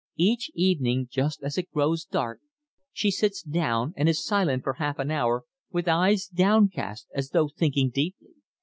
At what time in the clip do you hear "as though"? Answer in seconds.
7.13-7.49